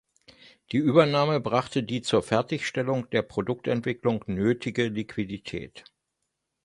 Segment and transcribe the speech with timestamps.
[0.71, 5.83] Die Übernahme brachte die zur Fertigstellung der Produktentwicklung nötige Liquidität.